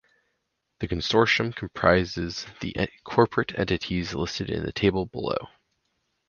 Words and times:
The 0.79 0.87
consortium 0.87 1.53
comprises 1.55 2.47
the 2.59 2.75
corporate 3.03 3.53
entities 3.59 4.15
listed 4.15 4.49
in 4.49 4.63
the 4.65 4.71
table 4.73 5.05
below. 5.05 5.37